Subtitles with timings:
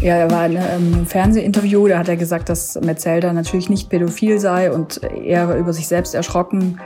[0.00, 4.38] Ja, er war in einem Fernsehinterview, da hat er gesagt, dass Metzelder natürlich nicht pädophil
[4.38, 6.80] sei und er über sich selbst erschrocken,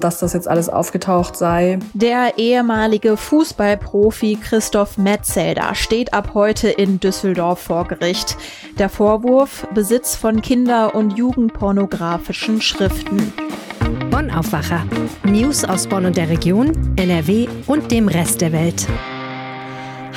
[0.00, 1.78] dass das jetzt alles aufgetaucht sei.
[1.94, 8.36] Der ehemalige Fußballprofi Christoph Metzelder steht ab heute in Düsseldorf vor Gericht.
[8.78, 13.32] Der Vorwurf Besitz von Kinder- und Jugendpornografischen Schriften.
[14.10, 14.84] Bonn Aufwacher.
[15.24, 18.86] News aus Bonn und der Region, NRW und dem Rest der Welt.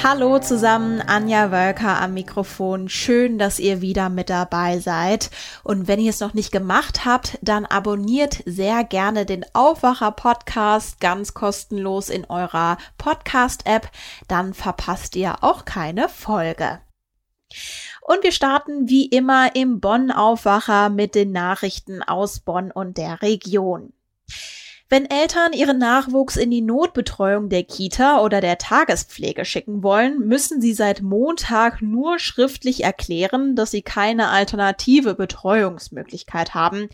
[0.02, 2.88] Hallo zusammen, Anja Wölker am Mikrofon.
[2.88, 5.30] Schön, dass ihr wieder mit dabei seid.
[5.66, 11.02] Und wenn ihr es noch nicht gemacht habt, dann abonniert sehr gerne den Aufwacher Podcast
[11.02, 13.92] ganz kostenlos in eurer Podcast App.
[14.30, 16.80] Dann verpasst ihr auch keine Folge.
[18.02, 23.22] Und wir starten wie immer im Bonn Aufwacher mit den Nachrichten aus Bonn und der
[23.22, 23.92] Region.
[24.92, 30.62] Wenn Eltern ihren Nachwuchs in die Notbetreuung der Kita oder der Tagespflege schicken wollen, müssen
[30.62, 36.90] sie seit Montag nur schriftlich erklären, dass sie keine alternative Betreuungsmöglichkeit haben.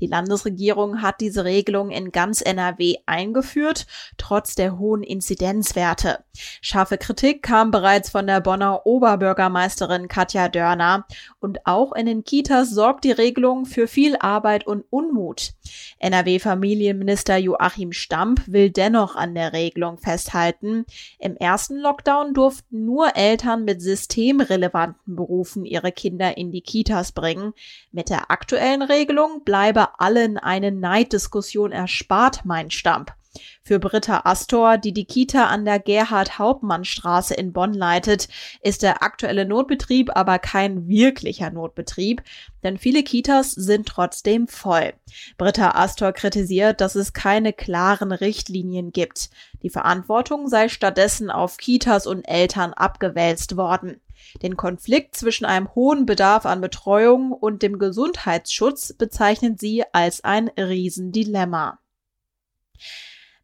[0.00, 6.24] Die Landesregierung hat diese Regelung in ganz NRW eingeführt, trotz der hohen Inzidenzwerte.
[6.60, 11.06] Scharfe Kritik kam bereits von der Bonner Oberbürgermeisterin Katja Dörner.
[11.38, 15.52] Und auch in den Kitas sorgt die Regelung für viel Arbeit und Unmut.
[15.98, 20.86] NRW-Familienminister Joachim Stamp will dennoch an der Regelung festhalten.
[21.18, 27.52] Im ersten Lockdown durften nur Eltern mit systemrelevanten Berufen ihre Kinder in die Kitas bringen.
[27.92, 33.12] Mit der aktuellen Regelung bleibe allen eine Neiddiskussion erspart, meint Stamp.
[33.62, 38.28] Für Britta Astor, die die Kita an der Gerhard-Hauptmann-Straße in Bonn leitet,
[38.62, 42.22] ist der aktuelle Notbetrieb aber kein wirklicher Notbetrieb,
[42.64, 44.94] denn viele Kitas sind trotzdem voll.
[45.38, 49.30] Britta Astor kritisiert, dass es keine klaren Richtlinien gibt.
[49.62, 54.00] Die Verantwortung sei stattdessen auf Kitas und Eltern abgewälzt worden.
[54.42, 60.48] Den Konflikt zwischen einem hohen Bedarf an Betreuung und dem Gesundheitsschutz bezeichnet sie als ein
[60.48, 61.78] Riesendilemma.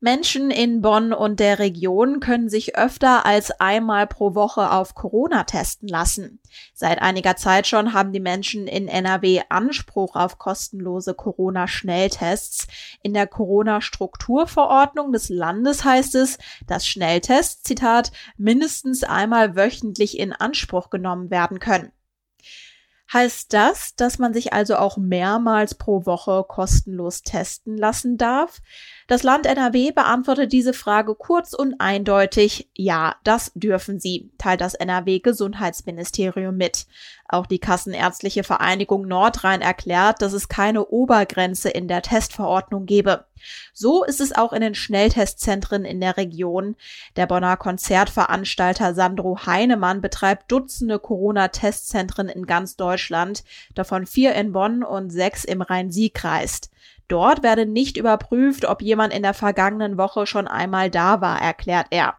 [0.00, 5.44] Menschen in Bonn und der Region können sich öfter als einmal pro Woche auf Corona
[5.44, 6.38] testen lassen.
[6.74, 12.66] Seit einiger Zeit schon haben die Menschen in NRW Anspruch auf kostenlose Corona-Schnelltests.
[13.02, 16.36] In der Corona-Strukturverordnung des Landes heißt es,
[16.66, 21.90] dass Schnelltests, Zitat, mindestens einmal wöchentlich in Anspruch genommen werden können.
[23.12, 28.60] Heißt das, dass man sich also auch mehrmals pro Woche kostenlos testen lassen darf?
[29.06, 32.68] Das Land NRW beantwortet diese Frage kurz und eindeutig.
[32.74, 36.86] Ja, das dürfen sie, teilt das NRW Gesundheitsministerium mit.
[37.28, 43.24] Auch die Kassenärztliche Vereinigung Nordrhein erklärt, dass es keine Obergrenze in der Testverordnung gebe.
[43.72, 46.76] So ist es auch in den Schnelltestzentren in der Region.
[47.16, 53.44] Der Bonner Konzertveranstalter Sandro Heinemann betreibt Dutzende Corona-Testzentren in ganz Deutschland,
[53.74, 56.60] davon vier in Bonn und sechs im Rhein-Sieg-Kreis.
[57.08, 61.86] Dort werde nicht überprüft, ob jemand in der vergangenen Woche schon einmal da war, erklärt
[61.90, 62.16] er.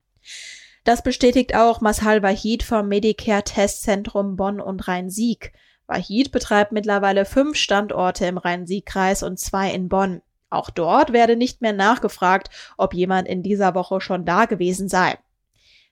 [0.88, 5.52] Das bestätigt auch Mashal Wahid vom Medicare Testzentrum Bonn und Rhein-Sieg.
[5.86, 10.22] Wahid betreibt mittlerweile fünf Standorte im Rhein-Sieg-Kreis und zwei in Bonn.
[10.50, 15.20] Auch dort werde nicht mehr nachgefragt, ob jemand in dieser Woche schon da gewesen sei.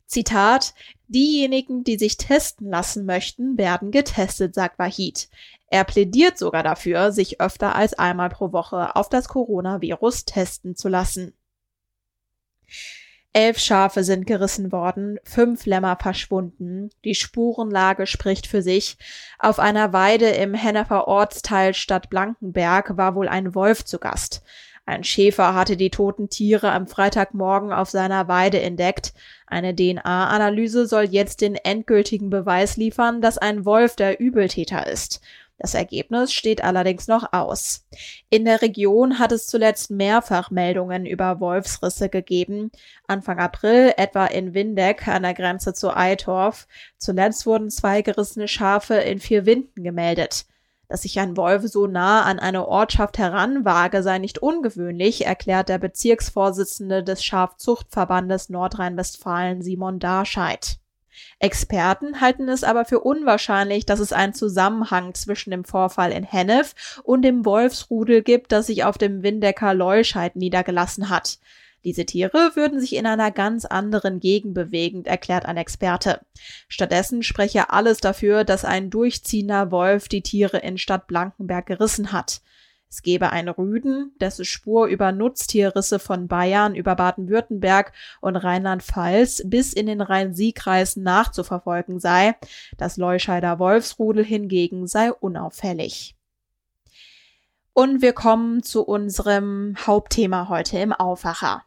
[0.06, 0.74] Zitat,
[1.10, 5.28] diejenigen, die sich testen lassen möchten, werden getestet, sagt Wahid.
[5.68, 10.88] Er plädiert sogar dafür, sich öfter als einmal pro Woche auf das Coronavirus testen zu
[10.88, 11.34] lassen.
[13.36, 16.90] Elf Schafe sind gerissen worden, fünf Lämmer verschwunden.
[17.04, 18.98] Die Spurenlage spricht für sich.
[19.40, 24.42] Auf einer Weide im Hennefer Ortsteil Stadt Blankenberg war wohl ein Wolf zu Gast.
[24.86, 29.14] Ein Schäfer hatte die toten Tiere am Freitagmorgen auf seiner Weide entdeckt.
[29.48, 35.20] Eine DNA-Analyse soll jetzt den endgültigen Beweis liefern, dass ein Wolf der Übeltäter ist.
[35.58, 37.88] Das Ergebnis steht allerdings noch aus.
[38.30, 42.72] In der Region hat es zuletzt mehrfach Meldungen über Wolfsrisse gegeben.
[43.08, 46.68] Anfang April etwa in Windeck an der Grenze zu Eitorf.
[46.98, 50.46] Zuletzt wurden zwei gerissene Schafe in vier Winden gemeldet.
[50.90, 55.80] Dass sich ein Wolf so nah an eine Ortschaft heranwage, sei nicht ungewöhnlich, erklärt der
[55.80, 60.78] Bezirksvorsitzende des Schafzuchtverbandes Nordrhein-Westfalen Simon Darscheid.
[61.40, 67.02] Experten halten es aber für unwahrscheinlich, dass es einen Zusammenhang zwischen dem Vorfall in Hennef
[67.04, 71.40] und dem Wolfsrudel gibt, das sich auf dem Windecker Leuscheid niedergelassen hat.
[71.86, 76.22] Diese Tiere würden sich in einer ganz anderen Gegend bewegen, erklärt ein Experte.
[76.68, 82.42] Stattdessen spreche alles dafür, dass ein durchziehender Wolf die Tiere in Stadt Blankenberg gerissen hat.
[82.96, 89.74] Es gebe einen Rüden, dessen Spur über Nutztierrisse von Bayern über Baden-Württemberg und Rheinland-Pfalz bis
[89.74, 92.38] in den Rhein-Sieg-Kreis nachzuverfolgen sei.
[92.78, 96.16] Das Leuscheider Wolfsrudel hingegen sei unauffällig.
[97.74, 101.66] Und wir kommen zu unserem Hauptthema heute im Aufwacher.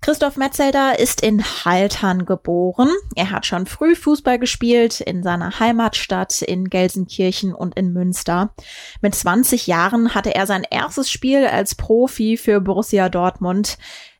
[0.00, 2.88] Christoph Metzelder ist in Haltern geboren.
[3.16, 8.54] Er hat schon früh Fußball gespielt in seiner Heimatstadt in Gelsenkirchen und in Münster.
[9.00, 13.76] Mit 20 Jahren hatte er sein erstes Spiel als Profi für Borussia Dortmund.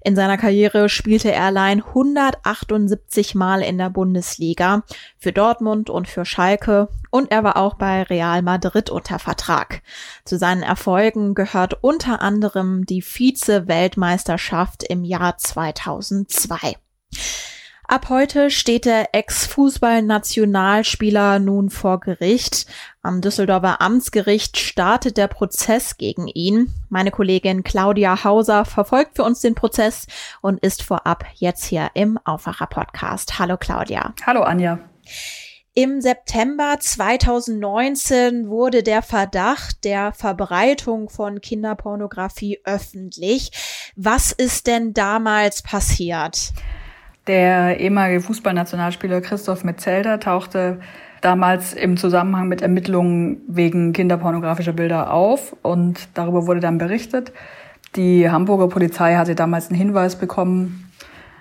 [0.09, 4.83] In seiner Karriere spielte er allein 178 Mal in der Bundesliga
[5.19, 9.83] für Dortmund und für Schalke und er war auch bei Real Madrid unter Vertrag.
[10.25, 16.77] Zu seinen Erfolgen gehört unter anderem die Vize-Weltmeisterschaft im Jahr 2002.
[17.91, 22.67] Ab heute steht der Ex-Fußball-Nationalspieler nun vor Gericht.
[23.01, 26.71] Am Düsseldorfer Amtsgericht startet der Prozess gegen ihn.
[26.91, 30.07] Meine Kollegin Claudia Hauser verfolgt für uns den Prozess
[30.43, 33.39] und ist vorab jetzt hier im Aufwacher Podcast.
[33.39, 34.13] Hallo Claudia.
[34.27, 34.81] Hallo Anja.
[35.73, 43.51] Im September 2019 wurde der Verdacht der Verbreitung von Kinderpornografie öffentlich.
[43.97, 46.53] Was ist denn damals passiert?
[47.29, 50.81] Der ehemalige Fußballnationalspieler Christoph Metzelder tauchte
[51.21, 57.33] damals im Zusammenhang mit Ermittlungen wegen kinderpornografischer Bilder auf und darüber wurde dann berichtet.
[57.97, 60.91] Die Hamburger Polizei hatte damals einen Hinweis bekommen,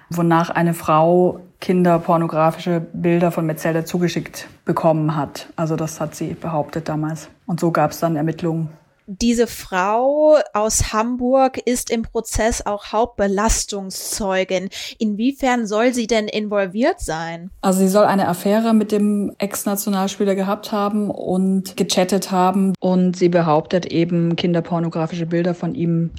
[0.09, 5.47] wonach eine Frau kinderpornografische Bilder von Metzelder zugeschickt bekommen hat.
[5.55, 7.29] Also das hat sie behauptet damals.
[7.45, 8.69] Und so gab es dann Ermittlungen
[9.07, 14.69] diese Frau aus Hamburg ist im Prozess auch Hauptbelastungszeugin.
[14.99, 17.49] Inwiefern soll sie denn involviert sein?
[17.61, 22.73] Also sie soll eine Affäre mit dem Ex-Nationalspieler gehabt haben und gechattet haben.
[22.79, 26.11] Und sie behauptet eben, kinderpornografische Bilder von ihm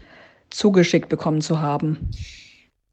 [0.49, 2.11] zugeschickt bekommen zu haben.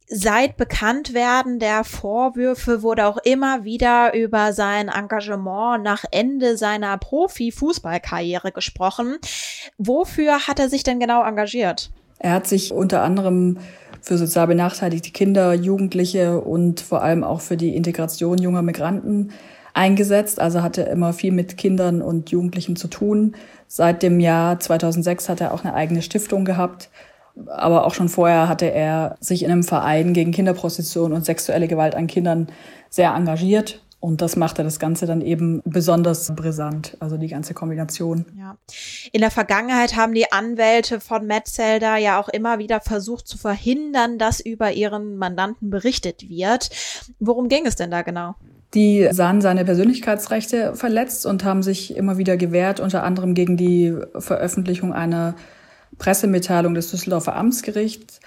[0.08, 8.52] Seit Bekanntwerden der Vorwürfe wurde auch immer wieder über sein Engagement nach Ende seiner Profi-Fußballkarriere
[8.52, 9.18] gesprochen.
[9.80, 11.90] Wofür hat er sich denn genau engagiert?
[12.20, 13.58] Er hat sich unter anderem
[14.00, 19.32] für sozial benachteiligte Kinder, Jugendliche und vor allem auch für die Integration junger Migranten
[19.74, 20.40] eingesetzt.
[20.40, 23.36] Also hatte immer viel mit Kindern und Jugendlichen zu tun.
[23.68, 26.90] Seit dem Jahr 2006 hat er auch eine eigene Stiftung gehabt
[27.48, 31.96] aber auch schon vorher hatte er sich in einem Verein gegen Kinderprostitution und sexuelle Gewalt
[31.96, 32.48] an Kindern
[32.90, 33.82] sehr engagiert.
[34.00, 38.26] Und das machte das Ganze dann eben besonders brisant, also die ganze Kombination.
[38.38, 38.56] Ja.
[39.12, 44.20] In der Vergangenheit haben die Anwälte von Metzelder ja auch immer wieder versucht zu verhindern,
[44.20, 46.70] dass über ihren Mandanten berichtet wird.
[47.20, 48.36] Worum ging es denn da genau?
[48.76, 53.96] Die sahen seine Persönlichkeitsrechte verletzt und haben sich immer wieder gewehrt, unter anderem gegen die
[54.20, 55.34] Veröffentlichung einer
[55.98, 58.20] Pressemitteilung des Düsseldorfer Amtsgerichts,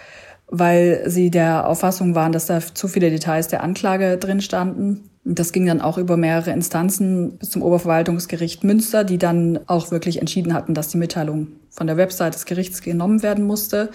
[0.47, 5.11] weil sie der Auffassung waren, dass da zu viele Details der Anklage drin standen.
[5.25, 10.21] Das ging dann auch über mehrere Instanzen bis zum Oberverwaltungsgericht Münster, die dann auch wirklich
[10.21, 13.91] entschieden hatten, dass die Mitteilung von der Website des Gerichts genommen werden musste.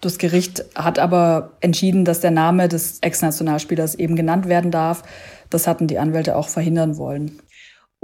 [0.00, 5.02] Das Gericht hat aber entschieden, dass der Name des Ex-Nationalspielers eben genannt werden darf.
[5.48, 7.38] Das hatten die Anwälte auch verhindern wollen.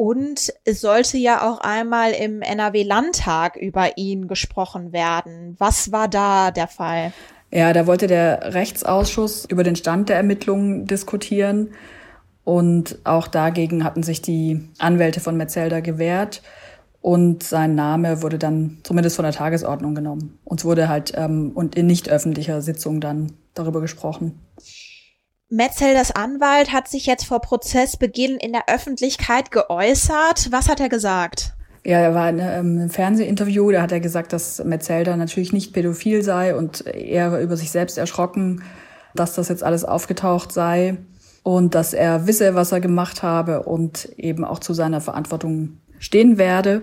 [0.00, 5.56] Und es sollte ja auch einmal im NRW-Landtag über ihn gesprochen werden.
[5.58, 7.12] Was war da der Fall?
[7.50, 11.72] Ja, da wollte der Rechtsausschuss über den Stand der Ermittlungen diskutieren.
[12.44, 16.40] Und auch dagegen hatten sich die Anwälte von Metzelder gewehrt.
[17.02, 20.38] Und sein Name wurde dann zumindest von der Tagesordnung genommen.
[20.44, 24.40] Und es wurde halt ähm, und in nicht öffentlicher Sitzung dann darüber gesprochen.
[25.52, 30.52] Metzelders Anwalt hat sich jetzt vor Prozessbeginn in der Öffentlichkeit geäußert.
[30.52, 31.54] Was hat er gesagt?
[31.82, 36.22] Ja, er war in einem Fernsehinterview, da hat er gesagt, dass Metzelder natürlich nicht pädophil
[36.22, 38.62] sei und er über sich selbst erschrocken,
[39.16, 40.98] dass das jetzt alles aufgetaucht sei
[41.42, 46.38] und dass er wisse, was er gemacht habe und eben auch zu seiner Verantwortung stehen
[46.38, 46.82] werde.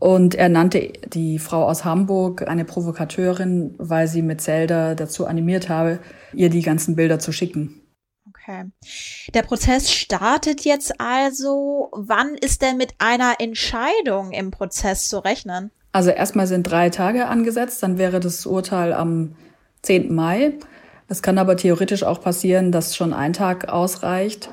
[0.00, 6.00] Und er nannte die Frau aus Hamburg eine Provokateurin, weil sie Metzelder dazu animiert habe,
[6.32, 7.82] ihr die ganzen Bilder zu schicken.
[8.28, 8.64] Okay.
[9.34, 11.90] Der Prozess startet jetzt also.
[11.92, 15.70] Wann ist denn mit einer Entscheidung im Prozess zu rechnen?
[15.92, 19.34] Also erstmal sind drei Tage angesetzt, dann wäre das Urteil am
[19.82, 20.14] 10.
[20.14, 20.54] Mai.
[21.08, 24.48] Es kann aber theoretisch auch passieren, dass schon ein Tag ausreicht.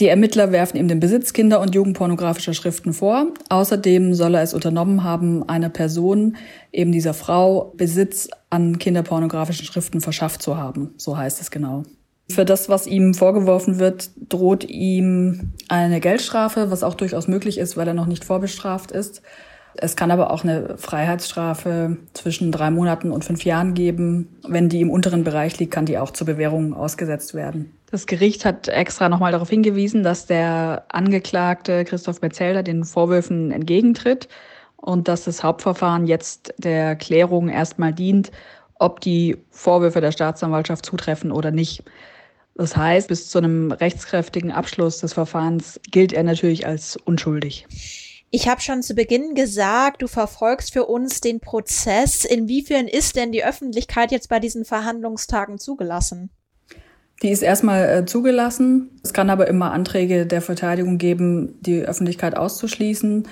[0.00, 3.26] Die Ermittler werfen ihm den Besitz kinder- und jugendpornografischer Schriften vor.
[3.50, 6.36] Außerdem soll er es unternommen haben, einer Person,
[6.72, 10.94] eben dieser Frau, Besitz an kinderpornografischen Schriften verschafft zu haben.
[10.96, 11.84] So heißt es genau.
[12.30, 17.76] Für das, was ihm vorgeworfen wird, droht ihm eine Geldstrafe, was auch durchaus möglich ist,
[17.76, 19.22] weil er noch nicht vorbestraft ist.
[19.74, 24.36] Es kann aber auch eine Freiheitsstrafe zwischen drei Monaten und fünf Jahren geben.
[24.46, 27.72] Wenn die im unteren Bereich liegt, kann die auch zur Bewährung ausgesetzt werden.
[27.92, 34.28] Das Gericht hat extra nochmal darauf hingewiesen, dass der Angeklagte Christoph Metzelder den Vorwürfen entgegentritt
[34.76, 38.32] und dass das Hauptverfahren jetzt der Klärung erstmal dient,
[38.78, 41.84] ob die Vorwürfe der Staatsanwaltschaft zutreffen oder nicht.
[42.54, 47.66] Das heißt, bis zu einem rechtskräftigen Abschluss des Verfahrens gilt er natürlich als unschuldig.
[48.30, 52.24] Ich habe schon zu Beginn gesagt, du verfolgst für uns den Prozess.
[52.24, 56.30] Inwiefern ist denn die Öffentlichkeit jetzt bei diesen Verhandlungstagen zugelassen?
[57.22, 58.90] Die ist erstmal äh, zugelassen.
[59.02, 63.28] Es kann aber immer Anträge der Verteidigung geben, die Öffentlichkeit auszuschließen.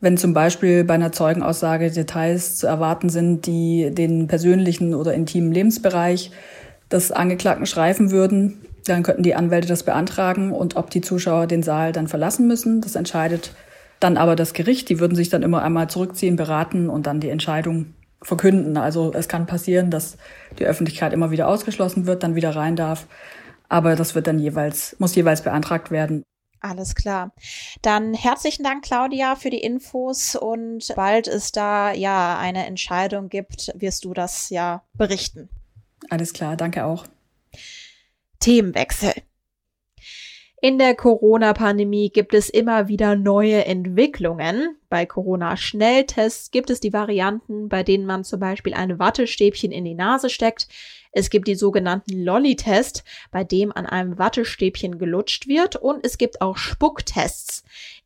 [0.00, 5.52] Wenn zum Beispiel bei einer Zeugenaussage Details zu erwarten sind, die den persönlichen oder intimen
[5.52, 6.30] Lebensbereich
[6.90, 11.62] des Angeklagten schreifen würden, dann könnten die Anwälte das beantragen und ob die Zuschauer den
[11.62, 13.52] Saal dann verlassen müssen, das entscheidet
[14.00, 17.30] dann aber das Gericht, die würden sich dann immer einmal zurückziehen, beraten und dann die
[17.30, 17.94] Entscheidung
[18.26, 18.76] verkünden.
[18.76, 20.16] Also es kann passieren, dass
[20.58, 23.06] die Öffentlichkeit immer wieder ausgeschlossen wird, dann wieder rein darf.
[23.68, 26.24] Aber das wird dann jeweils, muss jeweils beantragt werden.
[26.60, 27.32] Alles klar.
[27.82, 33.72] Dann herzlichen Dank, Claudia, für die Infos und bald es da ja eine Entscheidung gibt,
[33.76, 35.48] wirst du das ja berichten.
[36.10, 37.06] Alles klar, danke auch.
[38.40, 39.12] Themenwechsel.
[40.66, 44.76] In der Corona-Pandemie gibt es immer wieder neue Entwicklungen.
[44.88, 49.94] Bei Corona-Schnelltests gibt es die Varianten, bei denen man zum Beispiel ein Wattestäbchen in die
[49.94, 50.66] Nase steckt.
[51.12, 55.76] Es gibt die sogenannten Lolli-Test, bei dem an einem Wattestäbchen gelutscht wird.
[55.76, 57.62] Und es gibt auch Spucktests.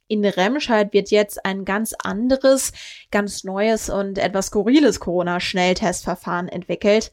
[0.07, 2.75] In Remscheid wird jetzt ein ganz anderes,
[3.11, 7.11] ganz neues und etwas skurriles Corona-Schnelltestverfahren entwickelt.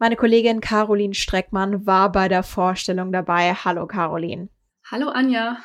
[0.00, 3.54] Meine Kollegin Caroline Streckmann war bei der Vorstellung dabei.
[3.54, 4.48] Hallo Caroline.
[4.90, 5.58] Hallo Anja.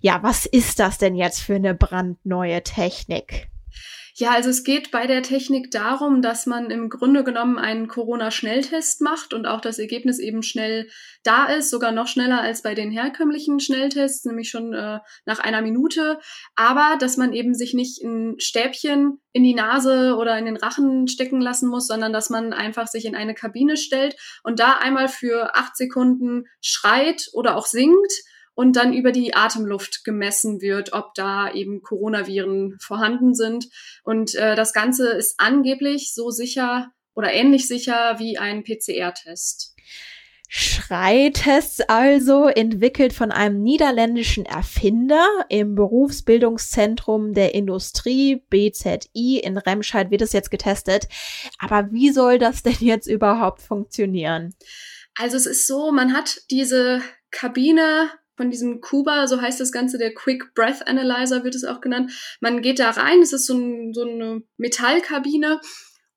[0.00, 3.48] Ja, was ist das denn jetzt für eine brandneue Technik?
[4.16, 9.00] Ja, also es geht bei der Technik darum, dass man im Grunde genommen einen Corona-Schnelltest
[9.00, 10.88] macht und auch das Ergebnis eben schnell
[11.24, 15.60] da ist, sogar noch schneller als bei den herkömmlichen Schnelltests, nämlich schon äh, nach einer
[15.60, 16.20] Minute.
[16.54, 21.08] Aber dass man eben sich nicht ein Stäbchen in die Nase oder in den Rachen
[21.08, 25.08] stecken lassen muss, sondern dass man einfach sich in eine Kabine stellt und da einmal
[25.08, 28.12] für acht Sekunden schreit oder auch singt
[28.54, 33.68] und dann über die Atemluft gemessen wird, ob da eben Coronaviren vorhanden sind.
[34.04, 39.74] Und äh, das Ganze ist angeblich so sicher oder ähnlich sicher wie ein PCR-Test.
[40.56, 50.22] Schreitests also, entwickelt von einem niederländischen Erfinder im Berufsbildungszentrum der Industrie BZI in Remscheid wird
[50.22, 51.08] es jetzt getestet.
[51.58, 54.54] Aber wie soll das denn jetzt überhaupt funktionieren?
[55.16, 59.98] Also es ist so, man hat diese Kabine von diesem Kuba, so heißt das Ganze,
[59.98, 62.12] der Quick Breath Analyzer wird es auch genannt.
[62.40, 65.60] Man geht da rein, es ist so, ein, so eine Metallkabine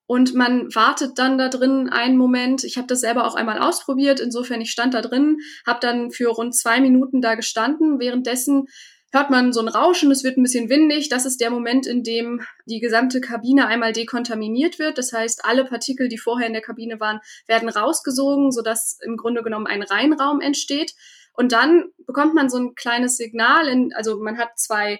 [0.07, 2.63] und man wartet dann da drin einen Moment.
[2.63, 6.29] Ich habe das selber auch einmal ausprobiert, insofern ich stand da drin, habe dann für
[6.29, 7.99] rund zwei Minuten da gestanden.
[7.99, 8.67] Währenddessen
[9.11, 11.09] hört man so ein Rauschen, es wird ein bisschen windig.
[11.09, 14.97] Das ist der Moment, in dem die gesamte Kabine einmal dekontaminiert wird.
[14.97, 19.43] Das heißt, alle Partikel, die vorher in der Kabine waren, werden rausgesogen, sodass im Grunde
[19.43, 20.93] genommen ein Reinraum entsteht.
[21.37, 24.99] Und dann bekommt man so ein kleines Signal, in, also man hat zwei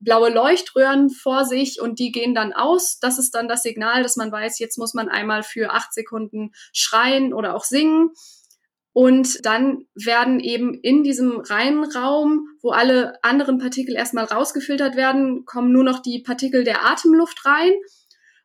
[0.00, 2.98] blaue Leuchtröhren vor sich und die gehen dann aus.
[2.98, 6.50] Das ist dann das Signal, dass man weiß, jetzt muss man einmal für acht Sekunden
[6.72, 8.10] schreien oder auch singen.
[8.92, 15.44] Und dann werden eben in diesem reinen Raum, wo alle anderen Partikel erstmal rausgefiltert werden,
[15.44, 17.72] kommen nur noch die Partikel der Atemluft rein.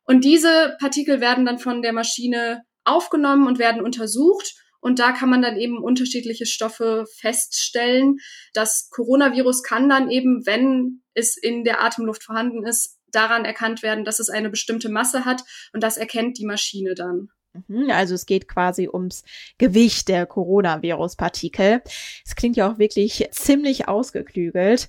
[0.04, 4.54] Und diese Partikel werden dann von der Maschine aufgenommen und werden untersucht.
[4.84, 8.18] Und da kann man dann eben unterschiedliche Stoffe feststellen.
[8.52, 14.04] Das Coronavirus kann dann eben, wenn es in der Atemluft vorhanden ist, daran erkannt werden,
[14.04, 15.42] dass es eine bestimmte Masse hat.
[15.72, 17.28] Und das erkennt die Maschine dann.
[17.66, 19.22] Mhm, also es geht quasi ums
[19.56, 21.80] Gewicht der Coronavirus-Partikel.
[22.26, 24.88] Es klingt ja auch wirklich ziemlich ausgeklügelt.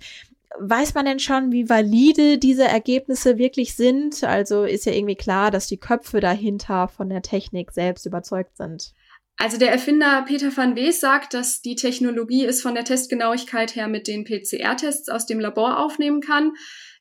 [0.59, 4.25] Weiß man denn schon, wie valide diese Ergebnisse wirklich sind?
[4.25, 8.93] Also ist ja irgendwie klar, dass die Köpfe dahinter von der Technik selbst überzeugt sind.
[9.37, 13.87] Also der Erfinder Peter van Wees sagt, dass die Technologie es von der Testgenauigkeit her
[13.87, 16.53] mit den PCR-Tests aus dem Labor aufnehmen kann.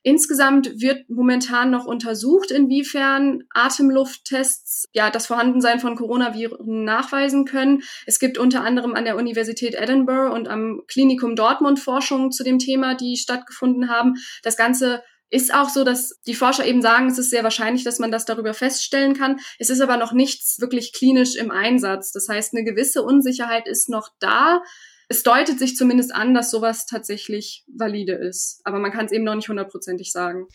[0.03, 7.81] Insgesamt wird momentan noch untersucht, inwiefern Atemlufttests ja das Vorhandensein von Coronaviren nachweisen können.
[8.05, 12.59] Es gibt unter anderem an der Universität Edinburgh und am Klinikum Dortmund Forschungen zu dem
[12.59, 14.13] Thema, die stattgefunden haben.
[14.43, 17.99] Das Ganze ist auch so, dass die Forscher eben sagen, es ist sehr wahrscheinlich, dass
[17.99, 19.39] man das darüber feststellen kann.
[19.59, 22.11] Es ist aber noch nichts wirklich klinisch im Einsatz.
[22.11, 24.61] Das heißt, eine gewisse Unsicherheit ist noch da.
[25.07, 28.61] Es deutet sich zumindest an, dass sowas tatsächlich valide ist.
[28.63, 30.47] Aber man kann es eben noch nicht hundertprozentig sagen.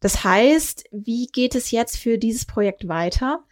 [0.00, 3.44] Das heißt, wie geht es jetzt für dieses Projekt weiter?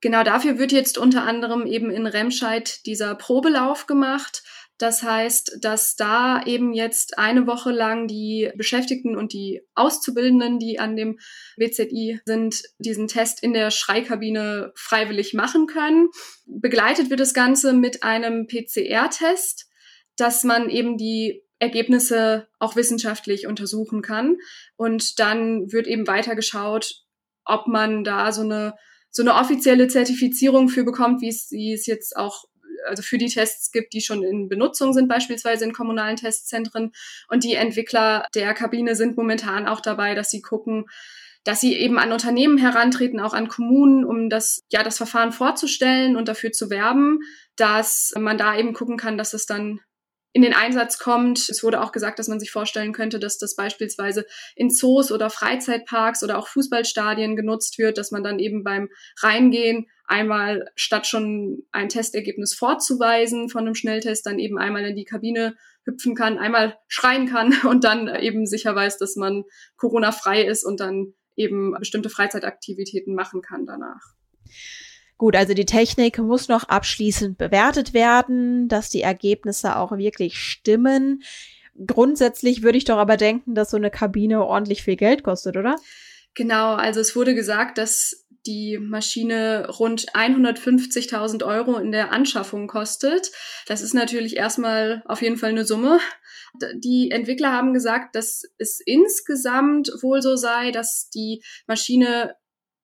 [0.00, 4.44] Genau dafür wird jetzt unter anderem eben in Remscheid dieser Probelauf gemacht.
[4.78, 10.78] Das heißt, dass da eben jetzt eine Woche lang die Beschäftigten und die Auszubildenden, die
[10.78, 11.18] an dem
[11.56, 16.08] WZI sind, diesen Test in der Schreikabine freiwillig machen können.
[16.46, 19.68] Begleitet wird das Ganze mit einem PCR-Test,
[20.16, 24.36] dass man eben die Ergebnisse auch wissenschaftlich untersuchen kann.
[24.76, 27.02] Und dann wird eben weiter geschaut,
[27.44, 28.74] ob man da so eine
[29.10, 32.44] so eine offizielle Zertifizierung für bekommt, wie es, wie es jetzt auch
[32.86, 36.92] also für die Tests gibt, die schon in Benutzung sind, beispielsweise in kommunalen Testzentren.
[37.28, 40.86] Und die Entwickler der Kabine sind momentan auch dabei, dass sie gucken,
[41.44, 46.16] dass sie eben an Unternehmen herantreten, auch an Kommunen, um das, ja, das Verfahren vorzustellen
[46.16, 47.20] und dafür zu werben,
[47.56, 49.80] dass man da eben gucken kann, dass es dann
[50.32, 51.48] in den Einsatz kommt.
[51.48, 55.30] Es wurde auch gesagt, dass man sich vorstellen könnte, dass das beispielsweise in Zoos oder
[55.30, 58.88] Freizeitparks oder auch Fußballstadien genutzt wird, dass man dann eben beim
[59.20, 65.04] Reingehen einmal statt schon ein Testergebnis vorzuweisen von einem Schnelltest, dann eben einmal in die
[65.04, 69.44] Kabine hüpfen kann, einmal schreien kann und dann eben sicher weiß, dass man
[69.76, 74.00] Corona-frei ist und dann eben bestimmte Freizeitaktivitäten machen kann danach.
[75.18, 81.22] Gut, also die Technik muss noch abschließend bewertet werden, dass die Ergebnisse auch wirklich stimmen.
[81.86, 85.76] Grundsätzlich würde ich doch aber denken, dass so eine Kabine ordentlich viel Geld kostet, oder?
[86.34, 93.30] Genau, also es wurde gesagt, dass die Maschine rund 150.000 Euro in der Anschaffung kostet.
[93.66, 96.00] Das ist natürlich erstmal auf jeden Fall eine Summe.
[96.74, 102.34] Die Entwickler haben gesagt, dass es insgesamt wohl so sei, dass die Maschine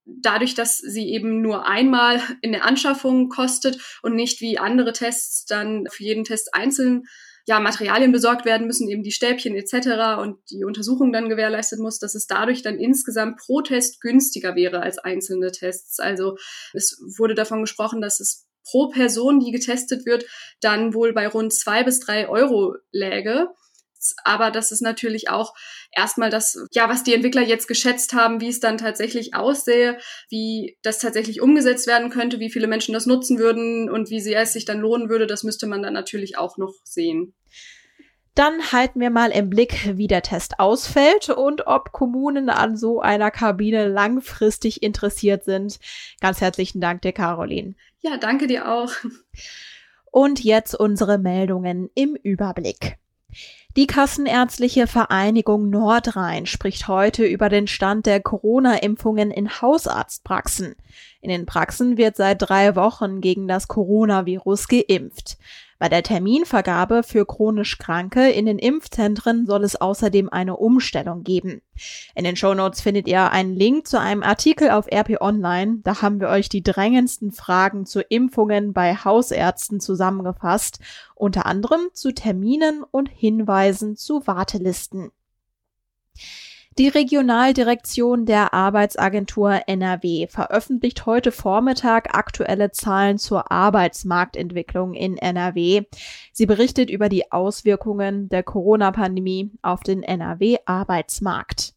[0.04, 5.46] dadurch, dass sie eben nur einmal in der Anschaffung kostet und nicht wie andere Tests
[5.46, 7.04] dann für jeden Test einzeln
[7.46, 10.20] ja, Materialien besorgt werden müssen, eben die Stäbchen etc.
[10.20, 14.80] und die Untersuchung dann gewährleistet muss, dass es dadurch dann insgesamt pro Test günstiger wäre
[14.80, 16.00] als einzelne Tests.
[16.00, 16.36] Also
[16.72, 20.24] es wurde davon gesprochen, dass es pro Person, die getestet wird,
[20.60, 23.48] dann wohl bei rund zwei bis drei Euro läge
[24.24, 25.54] aber das ist natürlich auch
[25.92, 29.98] erstmal das, ja, was die Entwickler jetzt geschätzt haben, wie es dann tatsächlich aussähe,
[30.28, 34.42] wie das tatsächlich umgesetzt werden könnte, wie viele Menschen das nutzen würden und wie sehr
[34.42, 37.34] es sich dann lohnen würde, das müsste man dann natürlich auch noch sehen.
[38.34, 43.00] Dann halten wir mal im Blick, wie der Test ausfällt und ob Kommunen an so
[43.00, 45.78] einer Kabine langfristig interessiert sind.
[46.20, 47.76] Ganz herzlichen Dank dir, Caroline.
[48.00, 48.90] Ja, danke dir auch.
[50.10, 52.96] Und jetzt unsere Meldungen im Überblick.
[53.76, 60.76] Die Kassenärztliche Vereinigung Nordrhein spricht heute über den Stand der Corona-Impfungen in Hausarztpraxen.
[61.20, 65.38] In den Praxen wird seit drei Wochen gegen das Coronavirus geimpft.
[65.78, 71.62] Bei der Terminvergabe für chronisch Kranke in den Impfzentren soll es außerdem eine Umstellung geben.
[72.14, 75.78] In den Shownotes findet ihr einen Link zu einem Artikel auf RP Online.
[75.82, 80.78] Da haben wir euch die drängendsten Fragen zu Impfungen bei Hausärzten zusammengefasst,
[81.14, 85.10] unter anderem zu Terminen und Hinweisen zu Wartelisten.
[86.76, 95.82] Die Regionaldirektion der Arbeitsagentur NRW veröffentlicht heute Vormittag aktuelle Zahlen zur Arbeitsmarktentwicklung in NRW.
[96.32, 101.74] Sie berichtet über die Auswirkungen der Corona-Pandemie auf den NRW-Arbeitsmarkt.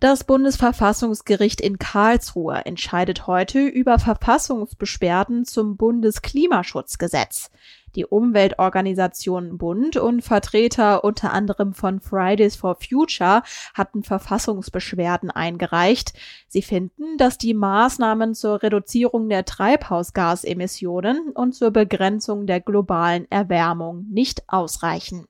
[0.00, 7.52] Das Bundesverfassungsgericht in Karlsruhe entscheidet heute über Verfassungsbeschwerden zum Bundesklimaschutzgesetz.
[7.94, 13.42] Die Umweltorganisation Bund und Vertreter unter anderem von Fridays for Future
[13.74, 16.12] hatten Verfassungsbeschwerden eingereicht.
[16.48, 24.06] Sie finden, dass die Maßnahmen zur Reduzierung der Treibhausgasemissionen und zur Begrenzung der globalen Erwärmung
[24.10, 25.26] nicht ausreichen.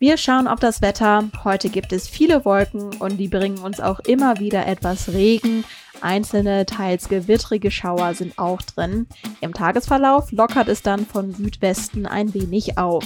[0.00, 1.28] Wir schauen auf das Wetter.
[1.42, 5.64] Heute gibt es viele Wolken und die bringen uns auch immer wieder etwas Regen.
[6.00, 9.08] Einzelne, teils gewittrige Schauer sind auch drin.
[9.40, 13.04] Im Tagesverlauf lockert es dann von Südwesten ein wenig auf.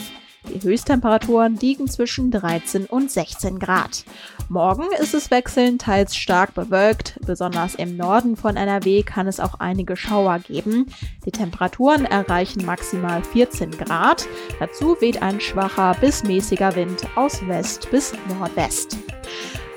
[0.49, 4.05] Die Höchsttemperaturen liegen zwischen 13 und 16 Grad.
[4.49, 7.19] Morgen ist es wechselnd teils stark bewölkt.
[7.25, 10.87] Besonders im Norden von NRW kann es auch einige Schauer geben.
[11.25, 14.27] Die Temperaturen erreichen maximal 14 Grad.
[14.59, 18.99] Dazu weht ein schwacher bis mäßiger Wind aus West bis Nordwest.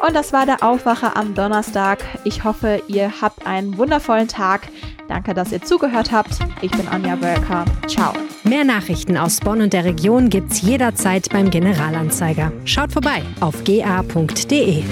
[0.06, 2.04] Und das war der Aufwacher am Donnerstag.
[2.25, 4.67] Ich hoffe, ihr habt einen wundervollen Tag.
[5.08, 6.39] Danke, dass ihr zugehört habt.
[6.62, 7.65] Ich bin Anja Wölker.
[7.88, 8.13] Ciao.
[8.44, 12.52] Mehr Nachrichten aus Bonn und der Region gibt's jederzeit beim Generalanzeiger.
[12.65, 14.84] Schaut vorbei auf ga.de.